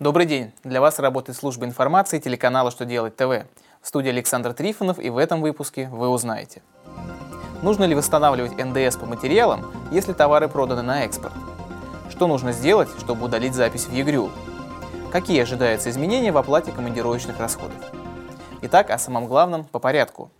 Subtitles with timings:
[0.00, 0.50] Добрый день!
[0.64, 3.44] Для вас работает служба информации телеканала «Что делать ТВ».
[3.82, 6.62] В студии Александр Трифонов и в этом выпуске вы узнаете.
[7.60, 11.34] Нужно ли восстанавливать НДС по материалам, если товары проданы на экспорт?
[12.08, 14.30] Что нужно сделать, чтобы удалить запись в ЕГРЮЛ?
[15.12, 17.76] Какие ожидаются изменения в оплате командировочных расходов?
[18.62, 20.30] Итак, о самом главном по порядку–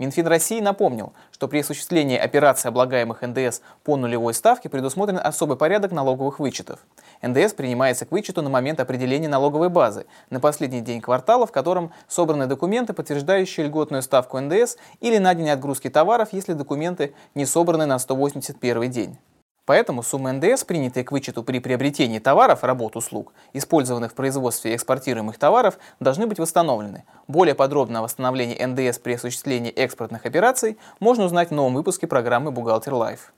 [0.00, 5.92] Минфин России напомнил, что при осуществлении операций, облагаемых НДС по нулевой ставке, предусмотрен особый порядок
[5.92, 6.80] налоговых вычетов.
[7.20, 11.92] НДС принимается к вычету на момент определения налоговой базы, на последний день квартала, в котором
[12.08, 17.84] собраны документы, подтверждающие льготную ставку НДС, или на день отгрузки товаров, если документы не собраны
[17.84, 19.18] на 181 день.
[19.66, 25.38] Поэтому суммы НДС, принятые к вычету при приобретении товаров, работ, услуг, использованных в производстве экспортируемых
[25.38, 27.04] товаров, должны быть восстановлены.
[27.28, 32.50] Более подробно о восстановлении НДС при осуществлении экспортных операций можно узнать в новом выпуске программы
[32.50, 33.32] «Бухгалтер Live».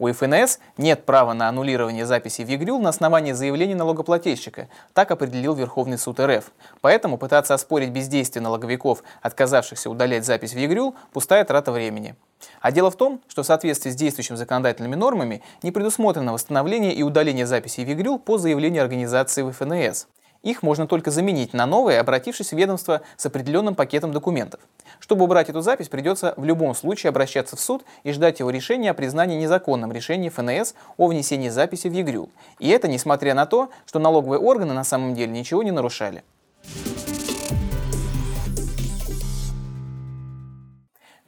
[0.00, 5.54] У ФНС нет права на аннулирование записи в ЕГРЮЛ на основании заявления налогоплательщика, так определил
[5.54, 6.52] Верховный суд РФ.
[6.80, 12.14] Поэтому пытаться оспорить бездействие налоговиков, отказавшихся удалять запись в ЕГРЮЛ, пустая трата времени.
[12.60, 17.02] А дело в том, что в соответствии с действующими законодательными нормами не предусмотрено восстановление и
[17.02, 20.06] удаление записей в ЕГРЮЛ по заявлению организации в ФНС.
[20.42, 24.60] Их можно только заменить на новые, обратившись в ведомство с определенным пакетом документов.
[25.00, 28.90] Чтобы убрать эту запись, придется в любом случае обращаться в суд и ждать его решения
[28.90, 32.30] о признании незаконным решения ФНС о внесении записи в ЕГРЮЛ.
[32.60, 36.22] И это несмотря на то, что налоговые органы на самом деле ничего не нарушали.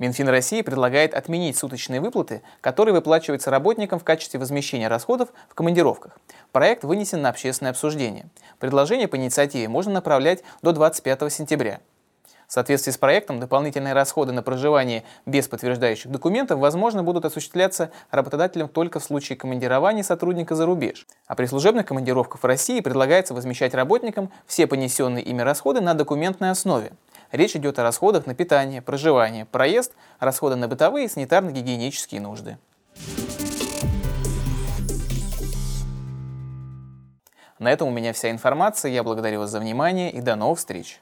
[0.00, 6.18] Минфин России предлагает отменить суточные выплаты, которые выплачиваются работникам в качестве возмещения расходов в командировках.
[6.52, 8.24] Проект вынесен на общественное обсуждение.
[8.58, 11.80] Предложение по инициативе можно направлять до 25 сентября.
[12.48, 18.68] В соответствии с проектом, дополнительные расходы на проживание без подтверждающих документов, возможно, будут осуществляться работодателем
[18.68, 21.06] только в случае командирования сотрудника за рубеж.
[21.26, 26.50] А при служебных командировках в России предлагается возмещать работникам все понесенные ими расходы на документной
[26.50, 26.90] основе.
[27.32, 32.58] Речь идет о расходах на питание, проживание, проезд, расходы на бытовые и санитарно-гигиенические нужды.
[37.60, 38.90] На этом у меня вся информация.
[38.90, 41.00] Я благодарю вас за внимание и до новых встреч.